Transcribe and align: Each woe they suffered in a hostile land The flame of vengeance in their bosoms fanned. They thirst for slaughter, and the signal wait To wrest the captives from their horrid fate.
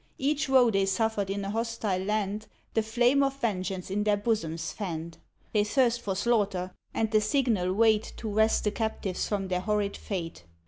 Each 0.17 0.49
woe 0.49 0.71
they 0.71 0.87
suffered 0.87 1.29
in 1.29 1.45
a 1.45 1.51
hostile 1.51 2.01
land 2.03 2.47
The 2.73 2.81
flame 2.81 3.21
of 3.21 3.37
vengeance 3.39 3.91
in 3.91 4.03
their 4.03 4.17
bosoms 4.17 4.71
fanned. 4.71 5.19
They 5.53 5.63
thirst 5.63 6.01
for 6.01 6.15
slaughter, 6.15 6.71
and 6.91 7.11
the 7.11 7.21
signal 7.21 7.71
wait 7.73 8.13
To 8.17 8.27
wrest 8.27 8.63
the 8.63 8.71
captives 8.71 9.27
from 9.27 9.49
their 9.49 9.61
horrid 9.61 9.95
fate. 9.95 10.43